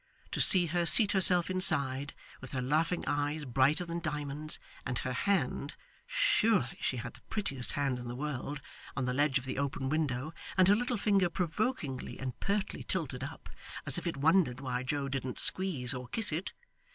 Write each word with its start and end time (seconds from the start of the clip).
To 0.31 0.41
see 0.41 0.65
her 0.65 0.87
seat 0.87 1.11
herself 1.11 1.51
inside, 1.51 2.15
with 2.41 2.53
her 2.53 2.61
laughing 2.63 3.03
eyes 3.05 3.45
brighter 3.45 3.85
than 3.85 3.99
diamonds, 3.99 4.57
and 4.83 4.97
her 4.97 5.13
hand 5.13 5.75
surely 6.07 6.79
she 6.81 6.97
had 6.97 7.13
the 7.13 7.21
prettiest 7.29 7.73
hand 7.73 7.99
in 7.99 8.07
the 8.07 8.15
world 8.15 8.61
on 8.97 9.05
the 9.05 9.13
ledge 9.13 9.37
of 9.37 9.45
the 9.45 9.59
open 9.59 9.89
window, 9.89 10.33
and 10.57 10.67
her 10.69 10.75
little 10.75 10.97
finger 10.97 11.29
provokingly 11.29 12.17
and 12.17 12.39
pertly 12.39 12.81
tilted 12.81 13.23
up, 13.23 13.47
as 13.85 13.99
if 13.99 14.07
it 14.07 14.17
wondered 14.17 14.59
why 14.59 14.81
Joe 14.81 15.07
didn't 15.07 15.37
squeeze 15.39 15.93
or 15.93 16.07
kiss 16.07 16.31
it! 16.31 16.51